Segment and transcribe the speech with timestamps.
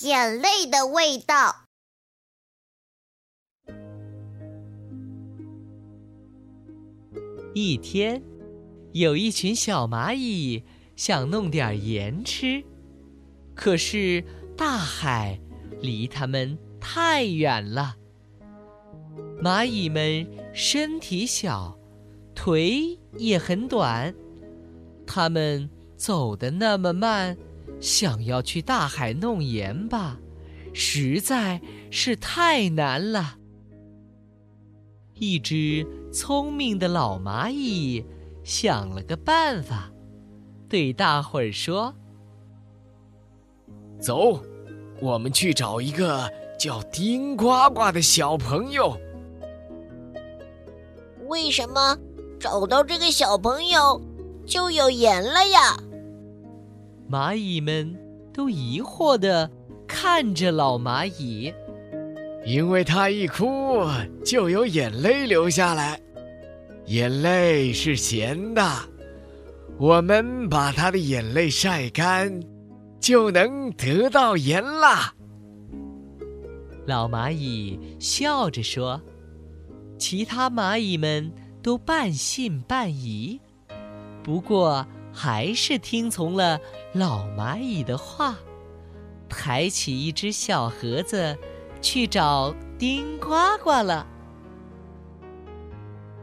[0.00, 1.66] 眼泪的味道。
[7.54, 8.22] 一天，
[8.92, 10.64] 有一群小蚂蚁
[10.96, 12.64] 想弄点盐吃，
[13.54, 14.24] 可是
[14.56, 15.38] 大海
[15.82, 17.96] 离它们太远了。
[19.42, 21.78] 蚂蚁们身体小，
[22.34, 24.14] 腿也很短，
[25.06, 25.68] 它们
[25.98, 27.36] 走得那么慢，
[27.82, 30.16] 想要去大海弄盐吧，
[30.72, 31.60] 实在
[31.90, 33.36] 是太难了。
[35.14, 38.04] 一只聪明的老蚂蚁
[38.44, 39.90] 想了个办法，
[40.68, 41.92] 对大伙儿说
[44.00, 44.40] ：“走，
[45.00, 48.96] 我们去找一个叫丁呱呱的小朋友。
[51.26, 51.98] 为什么
[52.38, 54.00] 找到这个小朋友
[54.46, 55.76] 就有盐了呀？”
[57.12, 57.94] 蚂蚁们
[58.32, 59.50] 都疑惑地
[59.86, 61.52] 看着老蚂蚁。
[62.46, 63.84] 因为它一哭
[64.24, 66.00] 就有眼泪流下来，
[66.86, 68.62] 眼泪是咸的，
[69.78, 72.42] 我们把它的眼泪晒干，
[72.98, 75.12] 就能得到盐啦。
[76.86, 78.98] 老蚂蚁笑着说，
[79.98, 81.30] 其他蚂蚁们
[81.62, 83.38] 都半信半疑，
[84.22, 86.58] 不过还是听从了
[86.94, 88.36] 老蚂蚁的话，
[89.28, 91.38] 抬起一只小盒子。
[91.82, 94.06] 去找丁呱呱了。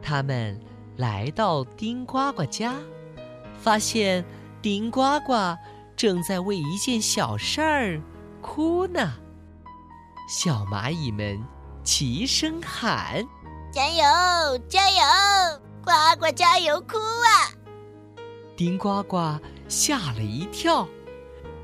[0.00, 0.58] 他们
[0.96, 2.74] 来到丁呱呱家，
[3.60, 4.24] 发现
[4.62, 5.34] 丁呱呱
[5.94, 8.00] 正在为一件小事儿
[8.40, 9.12] 哭呢。
[10.26, 11.38] 小蚂蚁们
[11.84, 13.22] 齐声喊
[13.70, 14.96] ：“加油，加油，
[15.84, 17.52] 呱呱加油哭啊！”
[18.56, 20.86] 丁呱呱吓了一跳，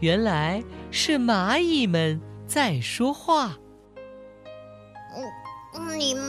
[0.00, 3.56] 原来是蚂蚁们在说话。
[5.74, 6.26] 嗯，你们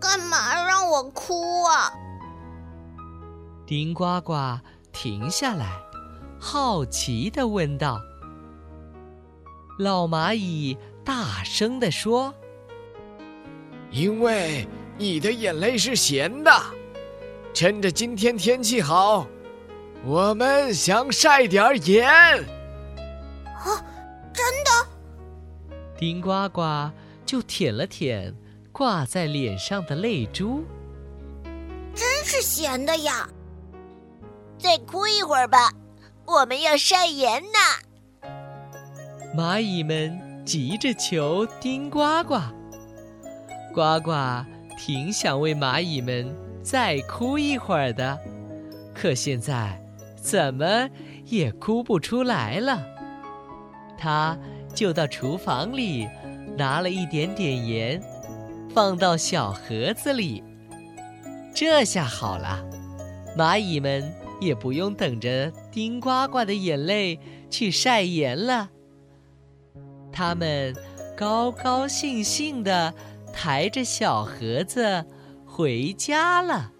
[0.00, 1.92] 干嘛让我哭啊？
[3.66, 4.58] 丁呱呱
[4.92, 5.66] 停下来，
[6.40, 8.00] 好奇的问道。
[9.78, 12.34] 老蚂蚁大声的说
[13.92, 14.66] ：“因为
[14.96, 16.50] 你的眼泪是咸的，
[17.52, 19.26] 趁着今天天气好，
[20.04, 22.06] 我们想晒点盐。”
[23.44, 23.84] 啊，
[24.32, 24.70] 真的？
[25.98, 26.62] 丁呱呱。
[27.28, 28.34] 就舔了舔
[28.72, 30.64] 挂在脸上的泪珠，
[31.94, 33.28] 真是咸的呀！
[34.58, 35.70] 再哭一会儿吧，
[36.24, 38.28] 我们要晒盐呢。
[39.36, 42.40] 蚂蚁们急着求丁呱呱，
[43.74, 44.10] 呱呱
[44.78, 48.18] 挺想为蚂蚁们再哭一会儿的，
[48.94, 49.78] 可现在
[50.16, 50.88] 怎么
[51.26, 52.86] 也哭不出来了。
[53.98, 54.38] 他
[54.72, 56.08] 就到厨房里。
[56.56, 58.02] 拿了一点点盐，
[58.74, 60.42] 放到小盒子里。
[61.54, 62.64] 这下好了，
[63.36, 68.70] 蚂蚁们也不用等着丁呱呱的眼泪去晒盐了。
[70.10, 70.74] 他们
[71.16, 72.92] 高高兴兴地
[73.40, 75.06] 抬着小盒子
[75.46, 76.72] 回家了。